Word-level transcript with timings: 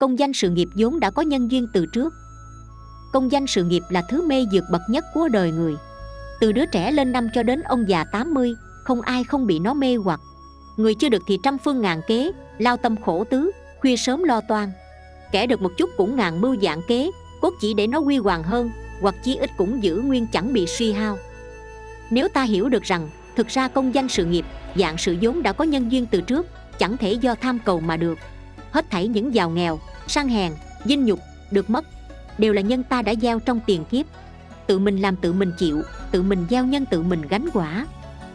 công 0.00 0.18
danh 0.18 0.32
sự 0.32 0.50
nghiệp 0.50 0.68
vốn 0.74 1.00
đã 1.00 1.10
có 1.10 1.22
nhân 1.22 1.50
duyên 1.50 1.66
từ 1.72 1.86
trước. 1.86 2.14
Công 3.12 3.32
danh 3.32 3.46
sự 3.46 3.64
nghiệp 3.64 3.82
là 3.88 4.02
thứ 4.08 4.22
mê 4.26 4.46
dược 4.52 4.64
bậc 4.70 4.80
nhất 4.88 5.04
của 5.14 5.28
đời 5.28 5.52
người. 5.52 5.74
Từ 6.40 6.52
đứa 6.52 6.66
trẻ 6.66 6.92
lên 6.92 7.12
năm 7.12 7.28
cho 7.34 7.42
đến 7.42 7.62
ông 7.62 7.88
già 7.88 8.04
80 8.04 8.54
không 8.84 9.00
ai 9.00 9.24
không 9.24 9.46
bị 9.46 9.58
nó 9.58 9.74
mê 9.74 9.96
hoặc. 9.96 10.20
Người 10.76 10.94
chưa 10.94 11.08
được 11.08 11.22
thì 11.26 11.38
trăm 11.42 11.58
phương 11.58 11.80
ngàn 11.80 12.00
kế, 12.08 12.32
lao 12.58 12.76
tâm 12.76 12.96
khổ 12.96 13.24
tứ, 13.30 13.50
khuya 13.80 13.96
sớm 13.96 14.24
lo 14.24 14.40
toan. 14.40 14.70
Kẻ 15.32 15.46
được 15.46 15.62
một 15.62 15.72
chút 15.78 15.90
cũng 15.96 16.16
ngàn 16.16 16.40
mưu 16.40 16.56
dạng 16.62 16.80
kế, 16.88 17.10
cốt 17.40 17.54
chỉ 17.60 17.74
để 17.74 17.86
nó 17.86 17.98
quy 17.98 18.16
hoàng 18.16 18.42
hơn, 18.42 18.70
hoặc 19.00 19.14
chí 19.24 19.36
ít 19.36 19.50
cũng 19.56 19.82
giữ 19.82 19.96
nguyên 19.96 20.26
chẳng 20.32 20.52
bị 20.52 20.66
suy 20.66 20.92
hao. 20.92 21.18
Nếu 22.10 22.28
ta 22.28 22.42
hiểu 22.42 22.68
được 22.68 22.82
rằng, 22.82 23.08
thực 23.36 23.48
ra 23.48 23.68
công 23.68 23.94
danh 23.94 24.08
sự 24.08 24.24
nghiệp, 24.24 24.44
dạng 24.76 24.98
sự 24.98 25.16
vốn 25.20 25.42
đã 25.42 25.52
có 25.52 25.64
nhân 25.64 25.92
duyên 25.92 26.06
từ 26.06 26.20
trước, 26.20 26.46
chẳng 26.78 26.96
thể 26.96 27.12
do 27.12 27.34
tham 27.34 27.58
cầu 27.64 27.80
mà 27.80 27.96
được. 27.96 28.18
Hết 28.70 28.90
thảy 28.90 29.08
những 29.08 29.34
giàu 29.34 29.50
nghèo 29.50 29.78
sang 30.06 30.28
hèn 30.28 30.52
dinh 30.84 31.04
nhục, 31.04 31.20
được 31.50 31.70
mất, 31.70 31.84
đều 32.38 32.52
là 32.52 32.60
nhân 32.60 32.82
ta 32.82 33.02
đã 33.02 33.14
gieo 33.22 33.40
trong 33.40 33.60
tiền 33.66 33.84
kiếp. 33.84 34.06
Tự 34.66 34.78
mình 34.78 34.96
làm 34.96 35.16
tự 35.16 35.32
mình 35.32 35.52
chịu, 35.58 35.82
tự 36.10 36.22
mình 36.22 36.46
gieo 36.50 36.66
nhân 36.66 36.86
tự 36.86 37.02
mình 37.02 37.22
gánh 37.28 37.48
quả. 37.52 37.86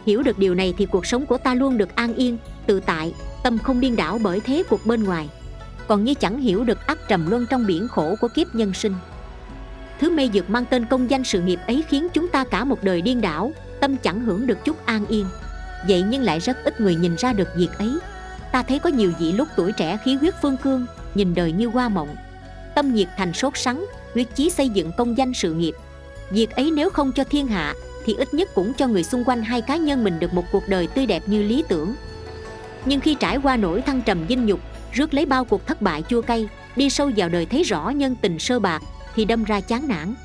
Hiểu 0.06 0.24
được 0.24 0.40
điều 0.40 0.56
này 0.56 0.74
thì 0.78 0.86
cuộc 0.86 1.06
sống 1.06 1.26
của 1.26 1.38
ta 1.38 1.54
luôn 1.54 1.78
được 1.78 1.96
an 1.96 2.14
yên, 2.14 2.38
tự 2.66 2.80
tại, 2.80 3.14
tâm 3.44 3.58
không 3.58 3.80
điên 3.80 3.96
đảo 3.96 4.20
bởi 4.24 4.40
thế 4.40 4.64
cuộc 4.70 4.86
bên 4.86 5.04
ngoài. 5.04 5.30
Còn 5.88 6.04
như 6.04 6.14
chẳng 6.14 6.42
hiểu 6.42 6.64
được 6.64 6.88
ác 6.88 6.98
trầm 7.08 7.30
luân 7.30 7.46
trong 7.50 7.68
biển 7.68 7.88
khổ 7.88 8.16
của 8.22 8.28
kiếp 8.28 8.56
nhân 8.56 8.74
sinh. 8.74 8.94
Thứ 10.00 10.10
mê 10.10 10.30
dược 10.34 10.50
mang 10.50 10.66
tên 10.66 10.86
công 10.86 11.10
danh 11.10 11.24
sự 11.24 11.42
nghiệp 11.42 11.60
ấy 11.68 11.84
khiến 11.90 12.08
chúng 12.14 12.28
ta 12.28 12.44
cả 12.44 12.64
một 12.64 12.84
đời 12.84 13.02
điên 13.02 13.22
đảo, 13.22 13.52
tâm 13.80 13.98
chẳng 13.98 14.20
hưởng 14.20 14.48
được 14.48 14.66
chút 14.66 14.86
an 14.86 15.06
yên. 15.06 15.26
Vậy 15.88 16.04
nhưng 16.10 16.24
lại 16.24 16.40
rất 16.40 16.58
ít 16.64 16.82
người 16.82 16.96
nhìn 16.96 17.16
ra 17.16 17.34
được 17.34 17.48
việc 17.56 17.78
ấy. 17.78 17.98
Ta 18.52 18.64
thấy 18.64 18.80
có 18.80 18.90
nhiều 18.90 19.12
vị 19.20 19.32
lúc 19.32 19.48
tuổi 19.56 19.72
trẻ 19.72 19.98
khí 20.04 20.16
huyết 20.16 20.34
phương 20.42 20.58
cương 20.58 20.86
nhìn 21.16 21.36
đời 21.36 21.52
như 21.52 21.68
hoa 21.68 21.90
mộng. 21.90 22.16
Tâm 22.76 22.94
nhiệt 22.94 23.08
thành 23.18 23.34
sốt 23.34 23.58
sắng, 23.58 23.86
quyết 24.16 24.36
chí 24.36 24.50
xây 24.50 24.70
dựng 24.70 24.92
công 24.98 25.18
danh 25.18 25.34
sự 25.34 25.54
nghiệp. 25.54 25.74
Việc 26.30 26.52
ấy 26.52 26.72
nếu 26.72 26.90
không 26.90 27.12
cho 27.12 27.24
thiên 27.24 27.48
hạ, 27.48 27.74
thì 28.06 28.14
ít 28.14 28.34
nhất 28.34 28.50
cũng 28.56 28.74
cho 28.74 28.88
người 28.88 29.04
xung 29.04 29.24
quanh 29.24 29.44
hai 29.44 29.62
cá 29.62 29.76
nhân 29.76 30.04
mình 30.04 30.20
được 30.20 30.34
một 30.34 30.44
cuộc 30.52 30.64
đời 30.68 30.88
tươi 30.88 31.06
đẹp 31.06 31.24
như 31.26 31.44
lý 31.44 31.64
tưởng. 31.68 31.96
Nhưng 32.86 33.00
khi 33.00 33.16
trải 33.16 33.38
qua 33.38 33.58
nỗi 33.58 33.82
thăng 33.82 34.02
trầm 34.02 34.26
dinh 34.30 34.46
nhục, 34.46 34.60
rước 34.92 35.14
lấy 35.14 35.26
bao 35.26 35.46
cuộc 35.46 35.68
thất 35.68 35.82
bại 35.82 36.04
chua 36.10 36.22
cay, 36.22 36.50
đi 36.76 36.90
sâu 36.90 37.12
vào 37.18 37.30
đời 37.30 37.46
thấy 37.46 37.64
rõ 37.64 37.90
nhân 37.90 38.16
tình 38.22 38.40
sơ 38.40 38.60
bạc, 38.60 38.82
thì 39.16 39.26
đâm 39.26 39.44
ra 39.44 39.62
chán 39.62 39.88
nản. 39.88 40.16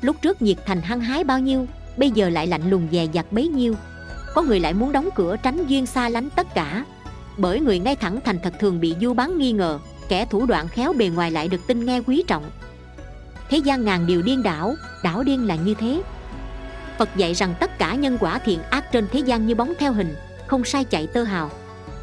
Lúc 0.00 0.16
trước 0.22 0.42
nhiệt 0.42 0.56
thành 0.66 0.82
hăng 0.82 1.00
hái 1.00 1.24
bao 1.24 1.38
nhiêu, 1.38 1.66
bây 1.96 2.10
giờ 2.10 2.28
lại 2.28 2.46
lạnh 2.46 2.70
lùng 2.70 2.88
dè 2.92 3.06
dặt 3.12 3.26
bấy 3.30 3.48
nhiêu. 3.48 3.74
Có 4.34 4.42
người 4.42 4.60
lại 4.60 4.74
muốn 4.74 4.92
đóng 4.92 5.08
cửa 5.14 5.36
tránh 5.42 5.66
duyên 5.66 5.86
xa 5.86 6.08
lánh 6.08 6.30
tất 6.30 6.54
cả. 6.54 6.84
Bởi 7.36 7.60
người 7.60 7.78
ngay 7.78 7.96
thẳng 7.96 8.20
thành 8.24 8.38
thật 8.42 8.54
thường 8.60 8.80
bị 8.80 8.94
du 9.00 9.14
bán 9.14 9.38
nghi 9.38 9.52
ngờ 9.52 9.78
kẻ 10.10 10.26
thủ 10.30 10.46
đoạn 10.46 10.68
khéo 10.68 10.92
bề 10.92 11.08
ngoài 11.08 11.30
lại 11.30 11.48
được 11.48 11.66
tin 11.66 11.86
nghe 11.86 12.00
quý 12.06 12.24
trọng. 12.26 12.50
Thế 13.50 13.58
gian 13.58 13.84
ngàn 13.84 14.06
điều 14.06 14.22
điên 14.22 14.42
đảo 14.42 14.74
đảo 15.04 15.22
điên 15.22 15.48
là 15.48 15.54
như 15.54 15.74
thế. 15.74 16.02
Phật 16.98 17.08
dạy 17.16 17.34
rằng 17.34 17.54
tất 17.60 17.78
cả 17.78 17.94
nhân 17.94 18.18
quả 18.20 18.38
thiện 18.38 18.62
ác 18.62 18.92
trên 18.92 19.06
thế 19.12 19.20
gian 19.20 19.46
như 19.46 19.54
bóng 19.54 19.72
theo 19.78 19.92
hình, 19.92 20.14
không 20.46 20.64
sai 20.64 20.84
chạy 20.84 21.06
tơ 21.06 21.22
hào. 21.22 21.50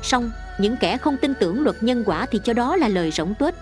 Song, 0.01 0.31
những 0.59 0.77
kẻ 0.77 0.97
không 0.97 1.17
tin 1.17 1.33
tưởng 1.39 1.61
luật 1.61 1.83
nhân 1.83 2.03
quả 2.05 2.25
thì 2.31 2.39
cho 2.43 2.53
đó 2.53 2.75
là 2.75 2.87
lời 2.87 3.11
rỗng 3.11 3.33
tuếch. 3.35 3.53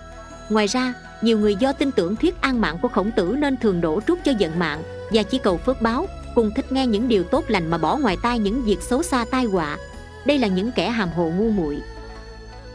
Ngoài 0.48 0.66
ra, 0.66 0.94
nhiều 1.22 1.38
người 1.38 1.54
do 1.54 1.72
tin 1.72 1.92
tưởng 1.92 2.16
thuyết 2.16 2.40
an 2.40 2.60
mạng 2.60 2.78
của 2.82 2.88
khổng 2.88 3.10
tử 3.10 3.36
nên 3.38 3.56
thường 3.56 3.80
đổ 3.80 4.00
trút 4.06 4.18
cho 4.24 4.32
giận 4.38 4.58
mạng 4.58 4.82
và 5.10 5.22
chỉ 5.22 5.38
cầu 5.38 5.56
phước 5.56 5.82
báo, 5.82 6.06
cùng 6.34 6.50
thích 6.56 6.72
nghe 6.72 6.86
những 6.86 7.08
điều 7.08 7.24
tốt 7.24 7.44
lành 7.48 7.70
mà 7.70 7.78
bỏ 7.78 7.96
ngoài 7.96 8.16
tai 8.22 8.38
những 8.38 8.62
việc 8.62 8.82
xấu 8.82 9.02
xa 9.02 9.24
tai 9.30 9.44
họa. 9.44 9.78
Đây 10.26 10.38
là 10.38 10.48
những 10.48 10.72
kẻ 10.72 10.90
hàm 10.90 11.08
hồ 11.08 11.32
ngu 11.36 11.50
muội. 11.50 11.78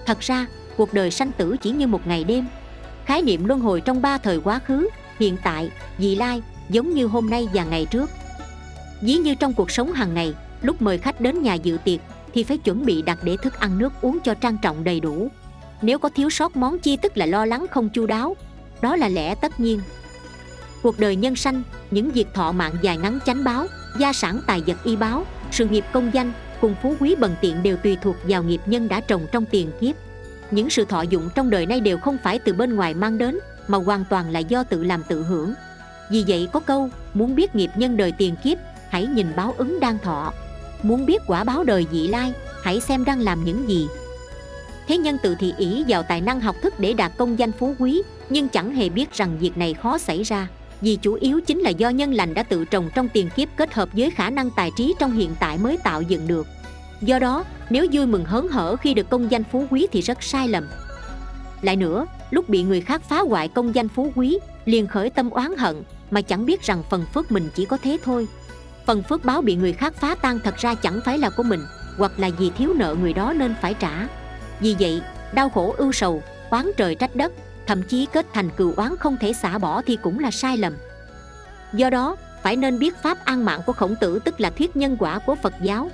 Thật 0.05 0.19
ra 0.19 0.45
cuộc 0.77 0.93
đời 0.93 1.11
sanh 1.11 1.31
tử 1.31 1.55
chỉ 1.61 1.71
như 1.71 1.87
một 1.87 2.07
ngày 2.07 2.23
đêm. 2.23 2.45
Khái 3.05 3.21
niệm 3.21 3.45
luân 3.45 3.59
hồi 3.59 3.81
trong 3.81 4.01
ba 4.01 4.17
thời 4.17 4.39
quá 4.39 4.59
khứ, 4.59 4.89
hiện 5.19 5.37
tại, 5.43 5.71
vị 5.97 6.15
lai, 6.15 6.41
giống 6.69 6.93
như 6.93 7.07
hôm 7.07 7.29
nay 7.29 7.47
và 7.53 7.63
ngày 7.63 7.85
trước. 7.85 8.09
Ví 9.01 9.15
như 9.15 9.35
trong 9.35 9.53
cuộc 9.53 9.71
sống 9.71 9.93
hàng 9.93 10.13
ngày, 10.13 10.33
lúc 10.61 10.81
mời 10.81 10.97
khách 10.97 11.21
đến 11.21 11.41
nhà 11.41 11.53
dự 11.53 11.77
tiệc, 11.83 11.99
thì 12.33 12.43
phải 12.43 12.57
chuẩn 12.57 12.85
bị 12.85 13.01
đặt 13.01 13.19
để 13.23 13.37
thức 13.37 13.59
ăn 13.59 13.77
nước 13.77 13.93
uống 14.01 14.19
cho 14.23 14.33
trang 14.33 14.57
trọng 14.61 14.83
đầy 14.83 14.99
đủ. 14.99 15.27
Nếu 15.81 15.99
có 15.99 16.09
thiếu 16.09 16.29
sót 16.29 16.55
món 16.55 16.79
chi 16.79 16.97
tức 17.01 17.17
là 17.17 17.25
lo 17.25 17.45
lắng 17.45 17.65
không 17.71 17.89
chu 17.89 18.05
đáo, 18.05 18.35
đó 18.81 18.95
là 18.95 19.09
lẽ 19.09 19.35
tất 19.35 19.59
nhiên. 19.59 19.79
Cuộc 20.83 20.99
đời 20.99 21.15
nhân 21.15 21.35
sanh, 21.35 21.63
những 21.91 22.11
việc 22.11 22.27
thọ 22.33 22.51
mạng 22.51 22.73
dài 22.81 22.97
ngắn 22.97 23.19
chánh 23.25 23.43
báo, 23.43 23.67
gia 23.99 24.13
sản 24.13 24.41
tài 24.47 24.61
vật 24.67 24.77
y 24.83 24.95
báo, 24.95 25.25
sự 25.51 25.65
nghiệp 25.65 25.85
công 25.91 26.13
danh, 26.13 26.31
cùng 26.61 26.75
phú 26.81 26.95
quý 26.99 27.15
bần 27.15 27.35
tiện 27.41 27.63
đều 27.63 27.77
tùy 27.77 27.97
thuộc 28.01 28.15
vào 28.23 28.43
nghiệp 28.43 28.61
nhân 28.65 28.87
đã 28.87 28.99
trồng 28.99 29.27
trong 29.31 29.45
tiền 29.45 29.71
kiếp 29.81 29.95
những 30.53 30.69
sự 30.69 30.85
thọ 30.85 31.01
dụng 31.01 31.29
trong 31.35 31.49
đời 31.49 31.65
nay 31.65 31.79
đều 31.79 31.97
không 31.97 32.17
phải 32.23 32.39
từ 32.39 32.53
bên 32.53 32.75
ngoài 32.75 32.93
mang 32.93 33.17
đến, 33.17 33.39
mà 33.67 33.77
hoàn 33.77 34.05
toàn 34.09 34.31
là 34.31 34.39
do 34.39 34.63
tự 34.63 34.83
làm 34.83 35.03
tự 35.03 35.23
hưởng. 35.23 35.53
Vì 36.11 36.23
vậy 36.27 36.47
có 36.53 36.59
câu, 36.59 36.89
muốn 37.13 37.35
biết 37.35 37.55
nghiệp 37.55 37.69
nhân 37.75 37.97
đời 37.97 38.11
tiền 38.17 38.35
kiếp, 38.43 38.57
hãy 38.89 39.05
nhìn 39.05 39.27
báo 39.35 39.53
ứng 39.57 39.79
đang 39.79 39.97
thọ. 39.99 40.33
Muốn 40.83 41.05
biết 41.05 41.21
quả 41.27 41.43
báo 41.43 41.63
đời 41.63 41.85
dị 41.91 42.07
lai, 42.07 42.33
hãy 42.63 42.79
xem 42.81 43.05
đang 43.05 43.21
làm 43.21 43.43
những 43.45 43.69
gì. 43.69 43.87
Thế 44.87 44.97
nhân 44.97 45.17
tự 45.23 45.35
thị 45.35 45.53
ý 45.57 45.83
vào 45.87 46.03
tài 46.03 46.21
năng 46.21 46.39
học 46.39 46.55
thức 46.61 46.79
để 46.79 46.93
đạt 46.93 47.11
công 47.17 47.39
danh 47.39 47.51
phú 47.51 47.75
quý, 47.79 48.01
nhưng 48.29 48.49
chẳng 48.49 48.75
hề 48.75 48.89
biết 48.89 49.13
rằng 49.13 49.37
việc 49.39 49.57
này 49.57 49.73
khó 49.73 49.97
xảy 49.97 50.23
ra, 50.23 50.47
vì 50.81 50.95
chủ 50.95 51.13
yếu 51.13 51.41
chính 51.41 51.59
là 51.59 51.69
do 51.69 51.89
nhân 51.89 52.13
lành 52.13 52.33
đã 52.33 52.43
tự 52.43 52.65
trồng 52.65 52.89
trong 52.95 53.09
tiền 53.09 53.29
kiếp 53.35 53.47
kết 53.55 53.73
hợp 53.73 53.89
với 53.93 54.11
khả 54.11 54.29
năng 54.29 54.51
tài 54.51 54.71
trí 54.77 54.93
trong 54.99 55.11
hiện 55.11 55.35
tại 55.39 55.57
mới 55.57 55.77
tạo 55.83 56.01
dựng 56.01 56.27
được 56.27 56.47
do 57.01 57.19
đó, 57.19 57.43
nếu 57.69 57.87
vui 57.91 58.05
mừng 58.05 58.25
hớn 58.25 58.47
hở 58.47 58.75
khi 58.75 58.93
được 58.93 59.09
công 59.09 59.31
danh 59.31 59.43
phú 59.43 59.65
quý 59.69 59.87
thì 59.91 60.01
rất 60.01 60.23
sai 60.23 60.47
lầm. 60.47 60.67
Lại 61.61 61.75
nữa, 61.75 62.05
lúc 62.29 62.49
bị 62.49 62.63
người 62.63 62.81
khác 62.81 63.01
phá 63.09 63.19
hoại 63.19 63.47
công 63.47 63.75
danh 63.75 63.89
phú 63.89 64.11
quý, 64.15 64.39
liền 64.65 64.87
khởi 64.87 65.09
tâm 65.09 65.29
oán 65.29 65.57
hận, 65.57 65.83
mà 66.11 66.21
chẳng 66.21 66.45
biết 66.45 66.61
rằng 66.61 66.83
phần 66.89 67.05
phước 67.13 67.31
mình 67.31 67.49
chỉ 67.55 67.65
có 67.65 67.77
thế 67.83 67.97
thôi. 68.03 68.27
Phần 68.85 69.03
phước 69.03 69.25
báo 69.25 69.41
bị 69.41 69.55
người 69.55 69.73
khác 69.73 69.93
phá 69.93 70.15
tan 70.15 70.39
thật 70.43 70.57
ra 70.57 70.75
chẳng 70.75 70.99
phải 71.05 71.17
là 71.17 71.29
của 71.29 71.43
mình, 71.43 71.59
hoặc 71.97 72.11
là 72.17 72.29
vì 72.37 72.49
thiếu 72.49 72.73
nợ 72.75 72.95
người 73.01 73.13
đó 73.13 73.33
nên 73.33 73.55
phải 73.61 73.73
trả. 73.73 74.07
Vì 74.59 74.75
vậy, 74.79 75.01
đau 75.33 75.49
khổ 75.49 75.75
ưu 75.77 75.91
sầu, 75.91 76.23
oán 76.49 76.71
trời 76.77 76.95
trách 76.95 77.15
đất, 77.15 77.31
thậm 77.67 77.83
chí 77.83 78.07
kết 78.13 78.25
thành 78.33 78.49
cừu 78.49 78.73
oán 78.77 78.97
không 78.99 79.17
thể 79.17 79.33
xả 79.33 79.57
bỏ 79.57 79.81
thì 79.81 79.97
cũng 80.01 80.19
là 80.19 80.31
sai 80.31 80.57
lầm. 80.57 80.73
Do 81.73 81.89
đó, 81.89 82.15
phải 82.43 82.55
nên 82.55 82.79
biết 82.79 82.97
pháp 83.03 83.25
an 83.25 83.45
mạng 83.45 83.59
của 83.65 83.73
khổng 83.73 83.95
tử, 83.95 84.19
tức 84.25 84.41
là 84.41 84.49
thuyết 84.49 84.75
nhân 84.75 84.97
quả 84.99 85.19
của 85.19 85.35
phật 85.35 85.53
giáo 85.61 85.89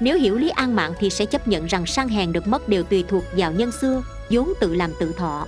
nếu 0.00 0.18
hiểu 0.18 0.36
lý 0.36 0.48
an 0.48 0.76
mạng 0.76 0.92
thì 0.98 1.10
sẽ 1.10 1.26
chấp 1.26 1.48
nhận 1.48 1.66
rằng 1.66 1.86
sang 1.86 2.08
hèn 2.08 2.32
được 2.32 2.48
mất 2.48 2.68
đều 2.68 2.82
tùy 2.82 3.04
thuộc 3.08 3.24
vào 3.36 3.52
nhân 3.52 3.72
xưa, 3.72 4.02
vốn 4.30 4.52
tự 4.60 4.74
làm 4.74 4.90
tự 5.00 5.12
thọ. 5.12 5.46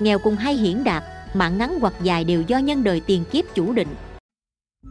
Nghèo 0.00 0.18
cùng 0.18 0.36
hay 0.36 0.54
hiển 0.54 0.84
đạt, 0.84 1.02
mạng 1.34 1.58
ngắn 1.58 1.78
hoặc 1.80 1.94
dài 2.02 2.24
đều 2.24 2.42
do 2.42 2.58
nhân 2.58 2.84
đời 2.84 3.00
tiền 3.06 3.24
kiếp 3.32 3.44
chủ 3.54 3.72
định. 3.72 3.88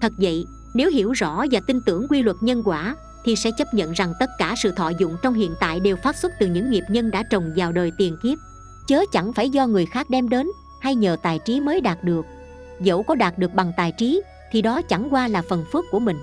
Thật 0.01 0.11
vậy, 0.21 0.45
nếu 0.73 0.89
hiểu 0.89 1.11
rõ 1.11 1.45
và 1.51 1.59
tin 1.67 1.81
tưởng 1.85 2.07
quy 2.09 2.23
luật 2.23 2.37
nhân 2.41 2.61
quả, 2.65 2.95
thì 3.25 3.35
sẽ 3.35 3.51
chấp 3.57 3.73
nhận 3.73 3.91
rằng 3.91 4.13
tất 4.19 4.29
cả 4.37 4.55
sự 4.57 4.71
thọ 4.71 4.91
dụng 4.99 5.17
trong 5.21 5.33
hiện 5.33 5.55
tại 5.59 5.79
đều 5.79 5.95
phát 5.95 6.15
xuất 6.15 6.31
từ 6.39 6.47
những 6.47 6.71
nghiệp 6.71 6.83
nhân 6.89 7.11
đã 7.11 7.23
trồng 7.23 7.53
vào 7.55 7.71
đời 7.71 7.91
tiền 7.97 8.17
kiếp. 8.23 8.37
Chớ 8.87 9.05
chẳng 9.11 9.33
phải 9.33 9.49
do 9.49 9.67
người 9.67 9.85
khác 9.85 10.09
đem 10.09 10.29
đến, 10.29 10.47
hay 10.81 10.95
nhờ 10.95 11.17
tài 11.21 11.39
trí 11.45 11.59
mới 11.59 11.81
đạt 11.81 12.03
được. 12.03 12.25
Dẫu 12.79 13.03
có 13.03 13.15
đạt 13.15 13.37
được 13.37 13.53
bằng 13.53 13.71
tài 13.77 13.91
trí, 13.91 14.21
thì 14.51 14.61
đó 14.61 14.81
chẳng 14.81 15.07
qua 15.13 15.27
là 15.27 15.41
phần 15.49 15.65
phước 15.71 15.85
của 15.91 15.99
mình. 15.99 16.17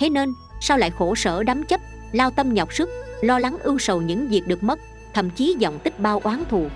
Thế 0.00 0.10
nên 0.10 0.34
sao 0.60 0.78
lại 0.78 0.90
khổ 0.90 1.14
sở 1.14 1.42
đắm 1.42 1.64
chấp, 1.64 1.80
lao 2.12 2.30
tâm 2.30 2.54
nhọc 2.54 2.74
sức, 2.74 2.90
lo 3.20 3.38
lắng 3.38 3.58
ưu 3.62 3.78
sầu 3.78 4.02
những 4.02 4.28
việc 4.28 4.46
được 4.46 4.62
mất, 4.62 4.78
thậm 5.14 5.30
chí 5.30 5.56
giọng 5.58 5.78
tích 5.78 6.00
bao 6.00 6.20
oán 6.24 6.42
thù? 6.50 6.66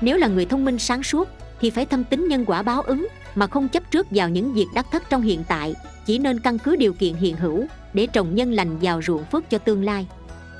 Nếu 0.00 0.16
là 0.16 0.26
người 0.26 0.46
thông 0.46 0.64
minh 0.64 0.78
sáng 0.78 1.02
suốt, 1.02 1.28
thì 1.60 1.70
phải 1.70 1.86
thâm 1.86 2.04
tính 2.04 2.28
nhân 2.28 2.44
quả 2.44 2.62
báo 2.62 2.82
ứng, 2.82 3.08
mà 3.34 3.46
không 3.46 3.68
chấp 3.68 3.90
trước 3.90 4.06
vào 4.10 4.28
những 4.28 4.54
việc 4.54 4.66
đắc 4.74 4.86
thất 4.92 5.10
trong 5.10 5.22
hiện 5.22 5.44
tại, 5.48 5.74
chỉ 6.06 6.18
nên 6.18 6.40
căn 6.40 6.58
cứ 6.58 6.76
điều 6.76 6.92
kiện 6.92 7.14
hiện 7.14 7.36
hữu 7.36 7.66
để 7.94 8.06
trồng 8.06 8.34
nhân 8.34 8.52
lành 8.52 8.78
vào 8.78 9.02
ruộng 9.02 9.24
phước 9.24 9.50
cho 9.50 9.58
tương 9.58 9.84
lai. 9.84 10.06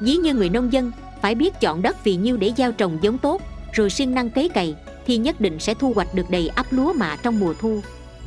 Ví 0.01 0.17
như 0.17 0.35
người 0.35 0.49
nông 0.49 0.73
dân, 0.73 0.93
phải 1.23 1.35
biết 1.35 1.61
chọn 1.61 1.83
đất 1.83 2.05
vì 2.05 2.17
nhiêu 2.17 2.37
để 2.37 2.53
gieo 2.57 2.73
trồng 2.73 2.99
giống 3.03 3.19
tốt, 3.19 3.43
rồi 3.73 3.91
siêng 3.91 4.15
năng 4.15 4.31
cấy 4.31 4.49
cày, 4.49 4.75
thì 5.07 5.17
nhất 5.17 5.41
định 5.41 5.59
sẽ 5.59 5.75
thu 5.75 5.93
hoạch 5.93 6.15
được 6.15 6.31
đầy 6.31 6.49
ắp 6.49 6.67
lúa 6.71 6.93
mạ 6.93 7.17
trong 7.23 7.41
mùa 7.41 7.55
thu. 7.61 7.81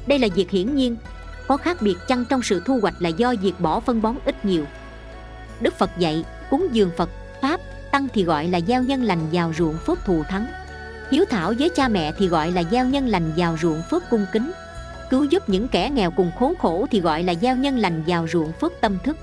Đây 0.07 0.19
là 0.19 0.27
việc 0.35 0.51
hiển 0.51 0.75
nhiên 0.75 0.95
có 1.47 1.57
khác 1.57 1.81
biệt 1.81 1.95
chăng 2.07 2.25
trong 2.25 2.41
sự 2.43 2.61
thu 2.65 2.79
hoạch 2.81 2.95
là 2.99 3.09
do 3.09 3.33
việc 3.41 3.59
bỏ 3.59 3.79
phân 3.79 4.01
bón 4.01 4.15
ít 4.25 4.45
nhiều. 4.45 4.65
Đức 5.61 5.77
phật 5.77 5.89
dạy, 5.97 6.23
cúng 6.49 6.67
dường 6.71 6.91
phật, 6.97 7.09
pháp, 7.41 7.61
tăng 7.91 8.07
thì 8.13 8.23
gọi 8.23 8.47
là 8.47 8.59
gieo 8.67 8.83
nhân 8.83 9.03
lành 9.03 9.29
vào 9.31 9.53
ruộng 9.57 9.77
phước 9.77 9.99
thù 10.05 10.23
thắng. 10.29 10.47
Hiếu 11.11 11.25
thảo 11.29 11.53
với 11.59 11.69
cha 11.69 11.87
mẹ 11.87 12.13
thì 12.17 12.27
gọi 12.27 12.51
là 12.51 12.63
gieo 12.71 12.85
nhân 12.85 13.07
lành 13.07 13.31
vào 13.37 13.57
ruộng 13.61 13.81
phước 13.89 14.03
cung 14.09 14.25
kính. 14.33 14.51
Cứu 15.09 15.23
giúp 15.23 15.49
những 15.49 15.67
kẻ 15.67 15.89
nghèo 15.89 16.11
cùng 16.11 16.31
khốn 16.39 16.53
khổ 16.59 16.87
thì 16.91 17.01
gọi 17.01 17.23
là 17.23 17.33
gieo 17.41 17.55
nhân 17.55 17.77
lành 17.77 18.03
vào 18.07 18.27
ruộng 18.27 18.51
phước 18.51 18.73
tâm 18.81 18.97
thức. 19.03 19.17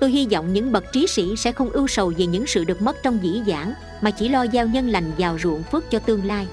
Tôi 0.00 0.10
hy 0.10 0.26
vọng 0.26 0.52
những 0.52 0.72
bậc 0.72 0.92
trí 0.92 1.06
sĩ 1.06 1.36
sẽ 1.36 1.52
không 1.52 1.70
ưu 1.70 1.88
sầu 1.88 2.12
về 2.16 2.26
những 2.26 2.46
sự 2.46 2.64
được 2.64 2.82
mất 2.82 2.96
trong 3.02 3.18
dĩ 3.22 3.42
giảng 3.46 3.72
mà 4.00 4.10
chỉ 4.10 4.28
lo 4.28 4.46
gieo 4.52 4.66
nhân 4.66 4.88
lành 4.88 5.12
vào 5.18 5.38
ruộng 5.38 5.62
phước 5.62 5.90
cho 5.90 5.98
tương 5.98 6.24
lai 6.24 6.46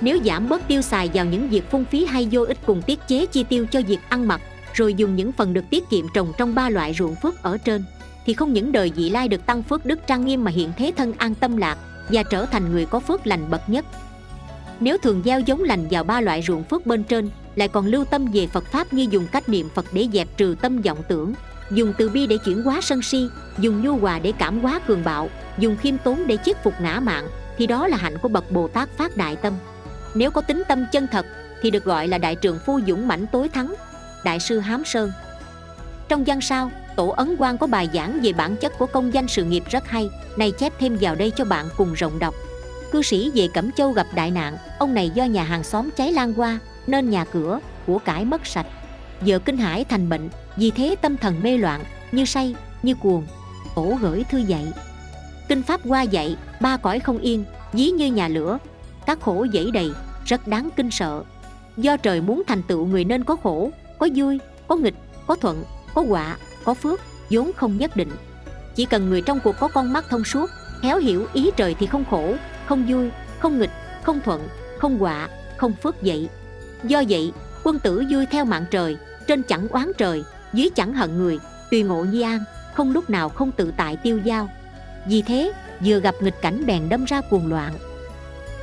nếu 0.00 0.18
giảm 0.24 0.48
bớt 0.48 0.68
tiêu 0.68 0.82
xài 0.82 1.10
vào 1.14 1.24
những 1.24 1.48
việc 1.48 1.70
phung 1.70 1.84
phí 1.84 2.04
hay 2.04 2.28
vô 2.30 2.42
ích 2.42 2.58
cùng 2.66 2.82
tiết 2.82 2.98
chế 3.08 3.26
chi 3.26 3.44
tiêu 3.44 3.66
cho 3.70 3.80
việc 3.86 3.98
ăn 4.08 4.28
mặc, 4.28 4.40
rồi 4.74 4.94
dùng 4.94 5.16
những 5.16 5.32
phần 5.32 5.54
được 5.54 5.64
tiết 5.70 5.90
kiệm 5.90 6.06
trồng 6.14 6.32
trong 6.38 6.54
ba 6.54 6.68
loại 6.68 6.94
ruộng 6.94 7.14
phước 7.22 7.42
ở 7.42 7.58
trên, 7.58 7.84
thì 8.26 8.34
không 8.34 8.52
những 8.52 8.72
đời 8.72 8.92
vị 8.96 9.10
lai 9.10 9.28
được 9.28 9.46
tăng 9.46 9.62
phước 9.62 9.86
đức 9.86 9.98
trang 10.06 10.24
nghiêm 10.24 10.44
mà 10.44 10.50
hiện 10.50 10.72
thế 10.76 10.92
thân 10.96 11.12
an 11.18 11.34
tâm 11.34 11.56
lạc 11.56 11.78
và 12.08 12.22
trở 12.22 12.46
thành 12.46 12.72
người 12.72 12.86
có 12.86 13.00
phước 13.00 13.26
lành 13.26 13.50
bậc 13.50 13.68
nhất. 13.68 13.84
Nếu 14.80 14.98
thường 14.98 15.22
gieo 15.24 15.40
giống 15.40 15.62
lành 15.62 15.86
vào 15.90 16.04
ba 16.04 16.20
loại 16.20 16.42
ruộng 16.42 16.64
phước 16.64 16.86
bên 16.86 17.04
trên, 17.04 17.30
lại 17.56 17.68
còn 17.68 17.86
lưu 17.86 18.04
tâm 18.04 18.26
về 18.32 18.46
phật 18.46 18.64
pháp 18.64 18.92
như 18.92 19.06
dùng 19.10 19.26
cách 19.32 19.48
niệm 19.48 19.68
phật 19.74 19.84
để 19.92 20.08
dẹp 20.12 20.36
trừ 20.36 20.56
tâm 20.62 20.80
vọng 20.80 20.98
tưởng, 21.08 21.32
dùng 21.70 21.92
từ 21.98 22.08
bi 22.08 22.26
để 22.26 22.36
chuyển 22.44 22.62
hóa 22.62 22.80
sân 22.82 23.02
si, 23.02 23.28
dùng 23.58 23.82
nhu 23.82 23.96
hòa 23.96 24.18
để 24.18 24.32
cảm 24.38 24.60
hóa 24.60 24.80
cường 24.86 25.04
bạo, 25.04 25.30
dùng 25.58 25.76
khiêm 25.76 25.98
tốn 25.98 26.26
để 26.26 26.36
chiết 26.44 26.64
phục 26.64 26.74
ngã 26.82 27.00
mạng 27.00 27.28
thì 27.58 27.66
đó 27.66 27.88
là 27.88 27.96
hạnh 27.96 28.18
của 28.22 28.28
bậc 28.28 28.50
bồ 28.50 28.68
tát 28.68 28.88
phát 28.96 29.16
đại 29.16 29.36
tâm 29.36 29.52
nếu 30.18 30.30
có 30.30 30.40
tính 30.40 30.62
tâm 30.68 30.84
chân 30.92 31.06
thật, 31.06 31.26
thì 31.62 31.70
được 31.70 31.84
gọi 31.84 32.08
là 32.08 32.18
đại 32.18 32.36
trượng 32.42 32.58
phu 32.58 32.80
dũng 32.86 33.08
mãnh 33.08 33.26
tối 33.26 33.48
thắng, 33.48 33.74
đại 34.24 34.40
sư 34.40 34.58
hám 34.58 34.84
sơn. 34.84 35.12
Trong 36.08 36.24
văn 36.24 36.40
sao, 36.40 36.70
tổ 36.96 37.08
ấn 37.08 37.36
quan 37.38 37.58
có 37.58 37.66
bài 37.66 37.88
giảng 37.94 38.20
về 38.22 38.32
bản 38.32 38.56
chất 38.56 38.78
của 38.78 38.86
công 38.86 39.14
danh 39.14 39.28
sự 39.28 39.44
nghiệp 39.44 39.62
rất 39.70 39.88
hay 39.88 40.10
này 40.36 40.52
chép 40.58 40.72
thêm 40.78 40.96
vào 41.00 41.14
đây 41.14 41.32
cho 41.36 41.44
bạn 41.44 41.68
cùng 41.76 41.92
rộng 41.92 42.18
đọc. 42.18 42.34
Cư 42.92 43.02
sĩ 43.02 43.30
về 43.34 43.48
cẩm 43.54 43.72
châu 43.72 43.92
gặp 43.92 44.06
đại 44.14 44.30
nạn, 44.30 44.56
ông 44.78 44.94
này 44.94 45.10
do 45.14 45.24
nhà 45.24 45.42
hàng 45.42 45.64
xóm 45.64 45.90
cháy 45.96 46.12
lan 46.12 46.34
qua, 46.36 46.58
nên 46.86 47.10
nhà 47.10 47.24
cửa 47.24 47.60
của 47.86 47.98
cải 47.98 48.24
mất 48.24 48.46
sạch. 48.46 48.66
Vợ 49.20 49.38
kinh 49.38 49.56
hải 49.56 49.84
thành 49.84 50.08
bệnh, 50.08 50.28
vì 50.56 50.70
thế 50.70 50.96
tâm 51.00 51.16
thần 51.16 51.42
mê 51.42 51.56
loạn, 51.56 51.84
như 52.12 52.24
say, 52.24 52.54
như 52.82 52.94
cuồng, 52.94 53.26
tổ 53.74 53.98
gửi 54.00 54.24
thư 54.30 54.38
dạy. 54.38 54.66
Kinh 55.48 55.62
pháp 55.62 55.80
qua 55.84 56.02
dạy, 56.02 56.36
ba 56.60 56.76
cõi 56.76 57.00
không 57.00 57.18
yên 57.18 57.44
dí 57.72 57.90
như 57.90 58.06
nhà 58.06 58.28
lửa, 58.28 58.58
các 59.06 59.20
khổ 59.20 59.46
dẫy 59.52 59.70
đầy 59.70 59.90
rất 60.28 60.46
đáng 60.46 60.68
kinh 60.76 60.90
sợ. 60.90 61.22
Do 61.76 61.96
trời 61.96 62.20
muốn 62.20 62.42
thành 62.46 62.62
tựu 62.62 62.86
người 62.86 63.04
nên 63.04 63.24
có 63.24 63.36
khổ, 63.36 63.70
có 63.98 64.08
vui, 64.14 64.38
có 64.68 64.76
nghịch, 64.76 64.94
có 65.26 65.34
thuận, 65.34 65.64
có 65.94 66.04
họa 66.08 66.36
có 66.64 66.74
phước, 66.74 67.00
vốn 67.30 67.50
không 67.56 67.78
nhất 67.78 67.96
định. 67.96 68.10
Chỉ 68.74 68.84
cần 68.84 69.10
người 69.10 69.22
trong 69.22 69.40
cuộc 69.44 69.54
có 69.60 69.68
con 69.68 69.92
mắt 69.92 70.04
thông 70.10 70.24
suốt, 70.24 70.50
khéo 70.82 70.98
hiểu 70.98 71.26
ý 71.32 71.50
trời 71.56 71.74
thì 71.78 71.86
không 71.86 72.04
khổ, 72.10 72.34
không 72.66 72.86
vui, 72.88 73.10
không 73.38 73.58
nghịch, 73.58 73.70
không 74.02 74.20
thuận, 74.24 74.48
không 74.78 74.98
họa 74.98 75.28
không 75.58 75.72
phước 75.82 76.02
vậy 76.02 76.28
do 76.84 77.02
vậy, 77.08 77.32
quân 77.64 77.78
tử 77.78 78.04
vui 78.10 78.26
theo 78.26 78.44
mạng 78.44 78.64
trời, 78.70 78.96
trên 79.26 79.42
chẳng 79.42 79.68
oán 79.68 79.92
trời, 79.98 80.24
dưới 80.52 80.70
chẳng 80.74 80.94
hận 80.94 81.18
người, 81.18 81.38
tùy 81.70 81.82
ngộ 81.82 82.04
nhi 82.04 82.20
an, 82.20 82.44
không 82.74 82.92
lúc 82.92 83.10
nào 83.10 83.28
không 83.28 83.52
tự 83.52 83.72
tại 83.76 83.96
tiêu 83.96 84.20
dao 84.26 84.48
vì 85.06 85.22
thế, 85.22 85.52
vừa 85.84 86.00
gặp 86.00 86.14
nghịch 86.20 86.42
cảnh 86.42 86.66
bèn 86.66 86.88
đâm 86.88 87.04
ra 87.04 87.20
cuồng 87.20 87.46
loạn 87.46 87.72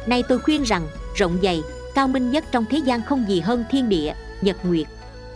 nay 0.07 0.23
tôi 0.27 0.39
khuyên 0.39 0.63
rằng, 0.63 0.87
rộng 1.15 1.37
dày, 1.43 1.61
cao 1.95 2.07
minh 2.07 2.31
nhất 2.31 2.45
trong 2.51 2.65
thế 2.69 2.77
gian 2.77 3.01
không 3.01 3.25
gì 3.29 3.39
hơn 3.39 3.65
thiên 3.71 3.89
địa, 3.89 4.13
nhật 4.41 4.57
nguyệt. 4.65 4.87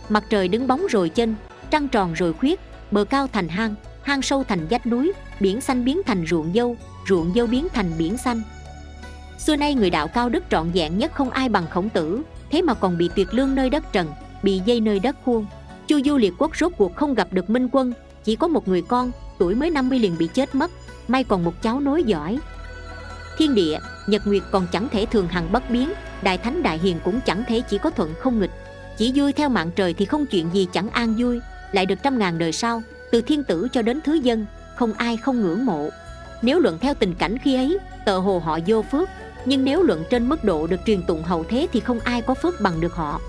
Mặt 0.08 0.24
trời 0.30 0.48
đứng 0.48 0.66
bóng 0.66 0.86
rồi 0.90 1.08
chân 1.08 1.34
trăng 1.70 1.88
tròn 1.88 2.12
rồi 2.12 2.32
khuyết, 2.32 2.60
bờ 2.90 3.04
cao 3.04 3.26
thành 3.32 3.48
hang 3.48 3.74
hang 4.02 4.22
sâu 4.22 4.44
thành 4.44 4.66
vách 4.70 4.86
núi, 4.86 5.12
biển 5.40 5.60
xanh 5.60 5.84
biến 5.84 6.02
thành 6.06 6.26
ruộng 6.26 6.52
dâu 6.54 6.76
ruộng 7.08 7.32
dâu 7.34 7.46
biến 7.46 7.68
thành 7.72 7.92
biển 7.98 8.16
xanh. 8.16 8.42
Xưa 9.38 9.56
nay 9.56 9.74
người 9.74 9.90
đạo 9.90 10.08
cao 10.08 10.28
đức 10.28 10.44
trọn 10.50 10.70
vẹn 10.70 10.98
nhất 10.98 11.12
không 11.14 11.30
ai 11.30 11.48
bằng 11.48 11.66
khổng 11.70 11.88
tử, 11.88 12.22
thế 12.50 12.62
mà 12.62 12.74
còn 12.74 12.98
bị 12.98 13.10
tuyệt 13.16 13.28
lương 13.30 13.54
nơi 13.54 13.70
đất 13.70 13.92
trần, 13.92 14.08
bị 14.42 14.60
dây 14.64 14.80
nơi 14.80 14.98
đất 14.98 15.16
khuôn. 15.24 15.46
Chu 15.86 16.00
du 16.04 16.16
liệt 16.16 16.34
quốc 16.38 16.56
rốt 16.56 16.72
cuộc 16.76 16.96
không 16.96 17.14
gặp 17.14 17.28
được 17.32 17.50
minh 17.50 17.68
quân, 17.72 17.92
chỉ 18.24 18.36
có 18.36 18.48
một 18.48 18.68
người 18.68 18.82
con, 18.82 19.10
tuổi 19.38 19.54
mới 19.54 19.70
50 19.70 19.98
liền 19.98 20.18
bị 20.18 20.26
chết 20.34 20.54
mất, 20.54 20.70
may 21.08 21.24
còn 21.24 21.44
một 21.44 21.62
cháu 21.62 21.80
nối 21.80 22.04
giỏi 22.04 22.38
thiên 23.40 23.54
địa 23.54 23.78
nhật 24.10 24.26
nguyệt 24.26 24.42
còn 24.50 24.66
chẳng 24.72 24.88
thể 24.88 25.06
thường 25.06 25.28
hằng 25.28 25.52
bất 25.52 25.70
biến, 25.70 25.92
đại 26.22 26.38
thánh 26.38 26.62
đại 26.62 26.78
hiền 26.78 27.00
cũng 27.04 27.20
chẳng 27.26 27.44
thể 27.48 27.60
chỉ 27.60 27.78
có 27.78 27.90
thuận 27.90 28.14
không 28.18 28.40
nghịch. 28.40 28.50
Chỉ 28.96 29.12
vui 29.14 29.32
theo 29.32 29.48
mạng 29.48 29.70
trời 29.76 29.94
thì 29.94 30.04
không 30.04 30.26
chuyện 30.26 30.50
gì 30.52 30.68
chẳng 30.72 30.90
an 30.90 31.14
vui. 31.18 31.40
Lại 31.72 31.86
được 31.86 31.98
trăm 32.02 32.18
ngàn 32.18 32.38
đời 32.38 32.52
sau, 32.52 32.82
từ 33.12 33.20
thiên 33.20 33.44
tử 33.44 33.68
cho 33.72 33.82
đến 33.82 34.00
thứ 34.04 34.14
dân, 34.14 34.46
không 34.76 34.92
ai 34.92 35.16
không 35.16 35.40
ngưỡng 35.40 35.66
mộ. 35.66 35.88
Nếu 36.42 36.58
luận 36.58 36.78
theo 36.78 36.94
tình 36.94 37.14
cảnh 37.14 37.38
khi 37.38 37.54
ấy, 37.54 37.78
tờ 38.04 38.18
hồ 38.18 38.38
họ 38.38 38.58
vô 38.66 38.82
phước, 38.82 39.08
nhưng 39.44 39.64
nếu 39.64 39.82
luận 39.82 40.04
trên 40.10 40.28
mức 40.28 40.44
độ 40.44 40.66
được 40.66 40.80
truyền 40.86 41.02
tụng 41.02 41.22
hậu 41.22 41.44
thế 41.44 41.68
thì 41.72 41.80
không 41.80 42.00
ai 42.00 42.22
có 42.22 42.34
phước 42.34 42.60
bằng 42.60 42.80
được 42.80 42.94
họ. 42.94 43.20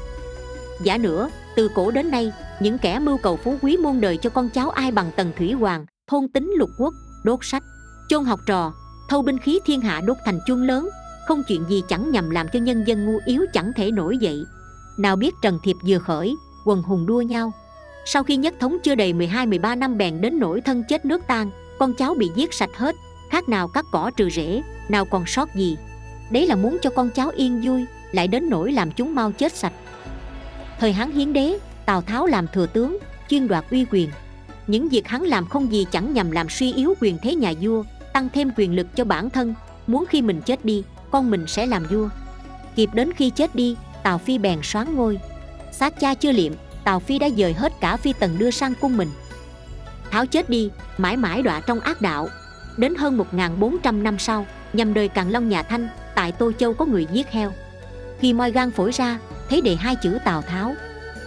Giả 0.84 0.98
nữa, 0.98 1.30
từ 1.56 1.70
cổ 1.76 1.92
đến 1.92 2.12
nay, 2.12 2.32
những 2.60 2.78
kẻ 2.78 3.00
mưu 3.00 3.18
cầu 3.18 3.38
phú 3.38 3.58
quý 3.62 3.78
muôn 3.78 4.02
đời 4.02 4.18
cho 4.18 4.30
con 4.30 4.50
cháu 4.50 4.70
ai 4.70 4.92
bằng 4.92 5.12
tần 5.16 5.32
thủy 5.38 5.52
hoàng, 5.52 5.86
thôn 6.08 6.28
tính 6.28 6.54
lục 6.58 6.70
quốc, 6.78 6.94
đốt 7.24 7.40
sách, 7.42 7.64
chôn 8.10 8.26
học 8.26 8.40
trò 8.46 8.74
thâu 9.12 9.22
binh 9.22 9.40
khí 9.40 9.60
thiên 9.66 9.82
hạ 9.82 10.02
đốt 10.06 10.18
thành 10.26 10.40
chuông 10.46 10.62
lớn, 10.62 10.90
không 11.28 11.44
chuyện 11.48 11.66
gì 11.70 11.84
chẳng 11.90 12.12
nhằm 12.12 12.30
làm 12.30 12.48
cho 12.54 12.60
nhân 12.60 12.84
dân 12.88 13.06
ngu 13.06 13.20
yếu 13.26 13.46
chẳng 13.54 13.72
thể 13.76 13.92
nổi 13.92 14.18
dậy. 14.18 14.46
Nào 14.98 15.16
biết 15.16 15.36
trần 15.42 15.60
thiệp 15.64 15.76
vừa 15.88 15.98
khởi, 15.98 16.36
quần 16.66 16.84
hùng 16.84 17.06
đua 17.06 17.22
nhau. 17.22 17.52
Sau 18.06 18.24
khi 18.24 18.36
nhất 18.36 18.54
thống 18.60 18.78
chưa 18.84 18.96
đầy 18.96 19.14
12-13 19.14 19.78
năm 19.78 19.98
bèn 19.98 20.22
đến 20.22 20.40
nỗi 20.40 20.62
thân 20.62 20.84
chết 20.90 21.06
nước 21.06 21.22
tan, 21.28 21.52
con 21.80 21.94
cháu 21.94 22.14
bị 22.14 22.32
giết 22.36 22.54
sạch 22.54 22.70
hết, 22.76 22.96
khác 23.30 23.50
nào 23.50 23.68
cắt 23.68 23.86
cỏ 23.92 24.12
trừ 24.18 24.30
rễ, 24.30 24.62
nào 24.90 25.06
còn 25.06 25.26
sót 25.26 25.56
gì. 25.56 25.78
Đấy 26.32 26.48
là 26.48 26.56
muốn 26.56 26.78
cho 26.82 26.90
con 26.90 27.10
cháu 27.10 27.30
yên 27.36 27.62
vui, 27.64 27.86
lại 28.12 28.28
đến 28.28 28.50
nỗi 28.50 28.72
làm 28.72 28.92
chúng 28.92 29.16
mau 29.16 29.32
chết 29.32 29.54
sạch. 29.54 29.74
Thời 30.80 30.94
hán 30.94 31.12
hiến 31.12 31.34
đế, 31.34 31.60
tào 31.86 32.02
tháo 32.02 32.26
làm 32.26 32.48
thừa 32.54 32.66
tướng, 32.66 32.98
chuyên 33.30 33.48
đoạt 33.48 33.66
uy 33.72 33.86
quyền. 33.92 34.10
Những 34.68 34.90
việc 34.90 35.08
hắn 35.08 35.22
làm 35.22 35.46
không 35.46 35.72
gì 35.72 35.86
chẳng 35.92 36.14
nhằm 36.14 36.32
làm 36.32 36.50
suy 36.50 36.74
yếu 36.74 36.94
quyền 37.02 37.18
thế 37.22 37.36
nhà 37.36 37.54
vua 37.62 37.84
tăng 38.14 38.30
thêm 38.34 38.52
quyền 38.58 38.76
lực 38.76 38.88
cho 38.96 39.06
bản 39.06 39.30
thân. 39.30 39.54
Muốn 39.88 40.06
khi 40.10 40.22
mình 40.22 40.42
chết 40.42 40.66
đi, 40.66 40.84
con 41.12 41.32
mình 41.32 41.48
sẽ 41.48 41.66
làm 41.66 41.86
vua. 41.86 42.10
Kịp 42.76 42.90
đến 42.94 43.14
khi 43.14 43.30
chết 43.30 43.56
đi, 43.56 43.76
tào 44.04 44.18
phi 44.18 44.38
bèn 44.38 44.60
soán 44.64 44.96
ngôi. 44.96 45.20
Xác 45.72 46.00
cha 46.00 46.14
chưa 46.14 46.32
liệm, 46.32 46.54
tào 46.84 47.00
phi 47.00 47.20
đã 47.20 47.30
dời 47.38 47.54
hết 47.54 47.74
cả 47.82 47.98
phi 47.98 48.14
tần 48.14 48.38
đưa 48.38 48.52
sang 48.52 48.74
cung 48.82 48.98
mình. 48.98 49.10
Tháo 50.12 50.26
chết 50.26 50.50
đi, 50.50 50.70
mãi 50.98 51.18
mãi 51.18 51.42
đọa 51.42 51.62
trong 51.62 51.80
ác 51.80 52.02
đạo. 52.02 52.28
Đến 52.78 52.96
hơn 52.96 53.18
1.400 53.32 54.02
năm 54.04 54.20
sau, 54.20 54.46
nhằm 54.74 54.94
đời 54.94 55.08
càng 55.08 55.32
long 55.32 55.50
nhà 55.50 55.64
thanh, 55.64 55.88
tại 56.16 56.32
tô 56.32 56.52
châu 56.52 56.74
có 56.74 56.86
người 56.86 57.08
giết 57.12 57.30
heo. 57.30 57.52
Khi 58.20 58.34
moi 58.34 58.52
gan 58.52 58.72
phổi 58.72 58.92
ra, 58.92 59.20
thấy 59.50 59.62
đề 59.62 59.76
hai 59.76 59.96
chữ 59.96 60.18
tào 60.26 60.42
tháo. 60.42 60.76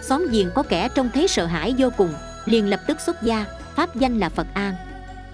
Xóm 0.01 0.27
giềng 0.31 0.51
có 0.55 0.63
kẻ 0.63 0.89
trông 0.95 1.09
thấy 1.13 1.27
sợ 1.27 1.45
hãi 1.45 1.75
vô 1.77 1.89
cùng, 1.97 2.13
liền 2.45 2.69
lập 2.69 2.79
tức 2.87 3.01
xuất 3.01 3.21
gia, 3.23 3.45
pháp 3.75 3.95
danh 3.95 4.19
là 4.19 4.29
phật 4.29 4.47
an 4.53 4.73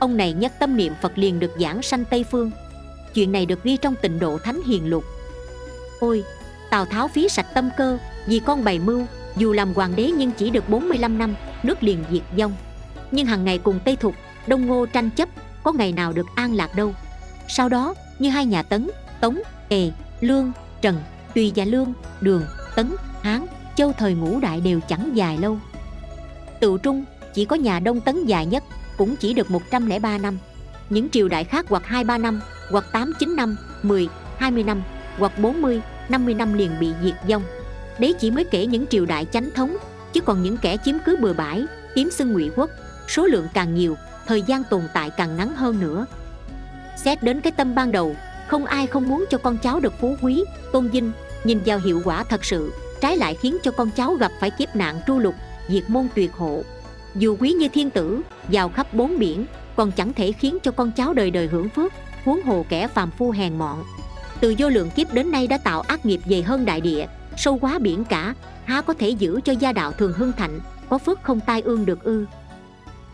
ông 0.02 0.18
này 0.18 0.34
nhất 0.34 0.54
tâm 0.60 0.78
niệm 0.78 0.94
phật 1.02 1.18
liền 1.18 1.40
được 1.40 1.52
giảng 1.60 1.82
sanh 1.82 2.06
tây 2.06 2.26
phương. 2.32 2.52
Chuyện 3.14 3.32
này 3.32 3.46
được 3.46 3.64
ghi 3.64 3.78
trong 3.78 3.96
tịnh 4.02 4.20
độ 4.20 4.38
thánh 4.38 4.62
hiền 4.68 4.90
lục 4.90 5.04
ôi 6.02 6.24
tào 6.70 6.86
tháo 6.86 7.08
phí 7.08 7.30
sạch 7.30 7.46
tâm 7.54 7.70
cơ 7.78 7.98
vì 8.26 8.40
con 8.40 8.64
bày 8.64 8.80
mưu 8.80 9.06
dù 9.38 9.54
làm 9.54 9.74
hoàng 9.74 9.96
đế 9.96 10.12
nhưng 10.18 10.32
chỉ 10.32 10.50
được 10.50 10.70
45 10.70 11.18
năm 11.18 11.36
nước 11.64 11.84
liền 11.84 12.04
diệt 12.12 12.22
vong. 12.38 12.56
Nhưng 13.12 13.26
hàng 13.26 13.46
ngày 13.46 13.58
cùng 13.58 13.80
tây 13.86 13.96
thục 13.96 14.16
đông 14.48 14.68
ngô 14.68 14.86
tranh 14.86 15.10
chấp 15.10 15.30
có 15.64 15.72
ngày 15.72 15.92
nào 15.92 16.14
được 16.14 16.26
an 16.36 16.54
lạc 16.54 16.76
đâu. 16.76 16.94
Sau 17.48 17.70
đó 17.70 17.94
như 18.20 18.30
hai 18.30 18.46
nhà 18.46 18.64
tấn 18.64 18.90
tống 19.22 19.40
Tề, 19.70 19.92
lương 20.22 20.52
trần 20.82 21.02
tùy 21.36 21.52
và 21.56 21.66
lương 21.66 21.94
đường 22.22 22.46
tấn 22.76 22.96
hán 23.22 23.46
châu 23.76 23.94
thời 23.94 24.14
ngũ 24.14 24.40
đại 24.40 24.62
đều 24.62 24.80
chẳng 24.88 25.12
dài 25.18 25.38
lâu. 25.38 25.58
Tự 26.60 26.78
trung 26.84 27.04
chỉ 27.34 27.46
có 27.46 27.56
nhà 27.56 27.80
đông 27.80 28.02
tấn 28.02 28.26
dài 28.26 28.46
nhất 28.46 28.64
cũng 28.98 29.16
chỉ 29.16 29.34
được 29.34 29.52
103 29.52 30.18
năm. 30.18 30.38
Những 30.90 31.10
triều 31.10 31.28
đại 31.28 31.44
khác 31.44 31.66
hoặc 31.70 31.86
23 31.86 32.18
năm, 32.18 32.42
hoặc 32.72 32.86
8 32.92 33.14
9 33.20 33.36
năm 33.36 33.56
10 33.84 34.08
20 34.38 34.64
năm, 34.64 34.84
hoặc 35.18 35.40
40 35.40 35.82
50 36.10 36.34
năm 36.34 36.54
liền 36.54 36.72
bị 36.80 36.90
diệt 37.04 37.16
vong. 37.30 37.44
Đấy 38.00 38.16
chỉ 38.20 38.32
mới 38.32 38.44
kể 38.44 38.66
những 38.66 38.88
triều 38.88 39.06
đại 39.06 39.26
chánh 39.26 39.50
thống, 39.56 39.78
chứ 40.14 40.22
còn 40.22 40.44
những 40.44 40.58
kẻ 40.58 40.78
chiếm 40.86 40.96
cứ 41.06 41.16
bừa 41.22 41.34
bãi 41.34 41.66
kiếm 41.96 42.12
xưng 42.12 42.34
ngụy 42.34 42.52
quốc, 42.56 42.70
số 43.08 43.26
lượng 43.26 43.48
càng 43.54 43.76
nhiều, 43.76 43.98
thời 44.28 44.42
gian 44.42 44.64
tồn 44.64 44.82
tại 44.94 45.10
càng 45.18 45.38
ngắn 45.38 45.56
hơn 45.56 45.80
nữa. 45.80 46.06
Xét 46.98 47.24
đến 47.24 47.42
cái 47.42 47.52
tâm 47.52 47.76
ban 47.76 47.92
đầu, 47.92 48.16
không 48.48 48.66
ai 48.66 48.88
không 48.88 49.10
muốn 49.10 49.26
cho 49.30 49.38
con 49.38 49.58
cháu 49.58 49.80
được 49.80 49.94
phú 50.00 50.16
quý, 50.22 50.44
tôn 50.72 50.88
vinh, 50.88 51.12
nhìn 51.44 51.62
vào 51.66 51.80
hiệu 51.80 52.02
quả 52.06 52.24
thật 52.24 52.46
sự, 52.46 52.74
trái 53.02 53.18
lại 53.18 53.38
khiến 53.42 53.58
cho 53.64 53.72
con 53.72 53.92
cháu 53.92 54.14
gặp 54.14 54.32
phải 54.40 54.52
kiếp 54.52 54.76
nạn 54.76 55.02
tru 55.08 55.20
lục, 55.20 55.36
diệt 55.70 55.84
môn 55.88 56.08
tuyệt 56.16 56.34
hộ 56.34 56.64
dù 57.16 57.38
quý 57.40 57.52
như 57.52 57.68
thiên 57.68 57.90
tử 57.90 58.22
giàu 58.50 58.70
khắp 58.70 58.94
bốn 58.94 59.20
biển, 59.20 59.46
còn 59.76 59.92
chẳng 59.92 60.14
thể 60.14 60.32
khiến 60.32 60.58
cho 60.64 60.72
con 60.72 60.92
cháu 60.92 61.14
đời 61.14 61.32
đời 61.32 61.48
hưởng 61.48 61.70
phước, 61.70 61.94
huống 62.26 62.42
hồ 62.44 62.66
kẻ 62.70 62.88
phàm 62.88 63.12
phu 63.12 63.32
hèn 63.32 63.58
mọn. 63.58 63.84
Từ 64.40 64.56
vô 64.58 64.70
lượng 64.70 64.90
kiếp 64.90 65.14
đến 65.14 65.32
nay 65.32 65.48
đã 65.48 65.58
tạo 65.58 65.82
ác 65.82 66.06
nghiệp 66.06 66.22
dày 66.30 66.42
hơn 66.42 66.66
đại 66.66 66.82
địa, 66.82 67.08
sâu 67.38 67.58
quá 67.62 67.80
biển 67.80 68.06
cả, 68.06 68.34
há 68.66 68.82
có 68.82 68.94
thể 68.94 69.10
giữ 69.10 69.40
cho 69.46 69.54
gia 69.54 69.74
đạo 69.74 69.92
thường 69.92 70.14
hưng 70.14 70.32
thạnh, 70.32 70.60
có 70.90 70.98
phước 70.98 71.24
không 71.24 71.40
tai 71.40 71.62
ương 71.62 71.86
được 71.86 72.04
ư. 72.04 72.26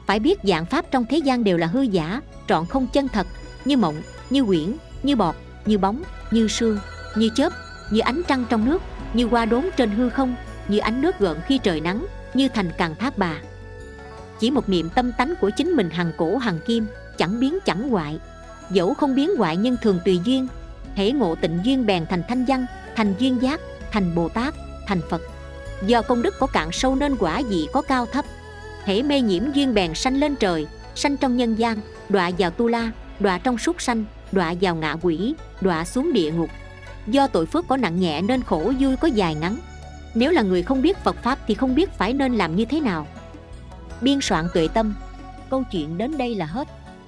Phải 0.05 0.19
biết 0.19 0.39
dạng 0.43 0.65
pháp 0.65 0.85
trong 0.91 1.05
thế 1.09 1.17
gian 1.17 1.43
đều 1.43 1.57
là 1.57 1.67
hư 1.67 1.81
giả, 1.81 2.21
trọn 2.47 2.65
không 2.65 2.87
chân 2.93 3.07
thật, 3.07 3.27
như 3.65 3.77
mộng, 3.77 4.01
như 4.29 4.43
quyển, 4.43 4.75
như 5.03 5.15
bọt, 5.15 5.35
như 5.65 5.77
bóng, 5.77 6.03
như 6.31 6.47
sương, 6.47 6.79
như 7.15 7.29
chớp, 7.35 7.53
như 7.91 7.99
ánh 7.99 8.21
trăng 8.27 8.45
trong 8.49 8.65
nước, 8.65 8.81
như 9.13 9.27
hoa 9.27 9.45
đốn 9.45 9.65
trên 9.77 9.89
hư 9.89 10.09
không, 10.09 10.35
như 10.67 10.77
ánh 10.77 11.01
nước 11.01 11.19
gợn 11.19 11.37
khi 11.47 11.57
trời 11.57 11.81
nắng, 11.81 12.05
như 12.33 12.49
thành 12.53 12.71
càng 12.77 12.95
thác 12.95 13.17
bà 13.17 13.35
chỉ 14.39 14.51
một 14.51 14.69
niệm 14.69 14.89
tâm 14.89 15.11
tánh 15.11 15.33
của 15.41 15.49
chính 15.49 15.69
mình 15.69 15.89
hằng 15.89 16.11
cổ 16.17 16.37
hằng 16.37 16.59
kim, 16.59 16.87
chẳng 17.17 17.39
biến 17.39 17.57
chẳng 17.65 17.89
hoại. 17.89 18.19
Dẫu 18.69 18.93
không 18.93 19.15
biến 19.15 19.35
hoại 19.37 19.57
nhưng 19.57 19.77
thường 19.81 19.99
tùy 20.05 20.19
duyên. 20.23 20.47
Thể 20.95 21.11
ngộ 21.11 21.35
tịnh 21.35 21.59
duyên 21.63 21.85
bèn 21.85 22.05
thành 22.09 22.23
thanh 22.27 22.45
văn, 22.45 22.65
thành 22.95 23.13
duyên 23.19 23.41
giác, 23.41 23.59
thành 23.91 24.15
bồ 24.15 24.29
tát, 24.29 24.53
thành 24.87 25.01
phật. 25.09 25.21
Do 25.85 26.01
công 26.01 26.21
đức 26.21 26.35
có 26.39 26.47
cạn 26.47 26.71
sâu 26.71 26.95
nên 26.95 27.15
quả 27.15 27.41
dị 27.49 27.67
có 27.73 27.81
cao 27.81 28.05
thấp. 28.05 28.25
Thể 28.85 29.03
mê 29.03 29.21
nhiễm 29.21 29.43
duyên 29.53 29.73
bèn 29.73 29.93
sanh 29.93 30.19
lên 30.19 30.35
trời, 30.35 30.67
sanh 30.95 31.17
trong 31.17 31.37
nhân 31.37 31.55
gian, 31.55 31.77
đọa 32.09 32.31
vào 32.37 32.51
tu 32.51 32.67
la, 32.67 32.91
đọa 33.19 33.37
trong 33.37 33.57
súc 33.57 33.81
sanh, 33.81 34.05
đọa 34.31 34.53
vào 34.61 34.75
ngạ 34.75 34.95
quỷ, 35.01 35.35
đọa 35.61 35.85
xuống 35.85 36.13
địa 36.13 36.31
ngục. 36.31 36.49
Do 37.07 37.27
tội 37.27 37.45
phước 37.45 37.67
có 37.67 37.77
nặng 37.77 37.99
nhẹ 37.99 38.21
nên 38.21 38.43
khổ 38.43 38.73
vui 38.79 38.95
có 38.95 39.07
dài 39.07 39.35
ngắn. 39.35 39.57
Nếu 40.15 40.31
là 40.31 40.41
người 40.41 40.63
không 40.63 40.81
biết 40.81 40.97
phật 40.97 41.15
pháp 41.23 41.39
thì 41.47 41.53
không 41.53 41.75
biết 41.75 41.89
phải 41.97 42.13
nên 42.13 42.35
làm 42.35 42.55
như 42.55 42.65
thế 42.65 42.79
nào 42.79 43.07
biên 44.01 44.19
soạn 44.21 44.45
tuệ 44.53 44.67
tâm. 44.67 44.93
Câu 45.49 45.63
chuyện 45.71 45.97
đến 45.97 46.17
đây 46.17 46.35
là 46.35 46.45
hết. 46.45 46.67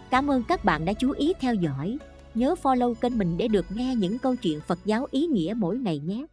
Cảm 0.10 0.32
ơn 0.32 0.44
các 0.44 0.66
bạn 0.66 0.86
đã 0.86 0.94
chú 0.94 1.12
ý 1.12 1.34
theo 1.40 1.54
dõi. 1.54 1.98
Nhớ 2.36 2.56
follow 2.64 2.94
kênh 2.94 3.18
mình 3.18 3.38
để 3.38 3.48
được 3.48 3.66
nghe 3.76 3.96
những 3.96 4.20
câu 4.20 4.36
chuyện 4.36 4.60
phật 4.68 4.80
giáo 4.86 5.08
ý 5.12 5.28
nghĩa 5.28 5.54
mỗi 5.58 5.78
ngày 5.78 6.00
nhé. 6.00 6.26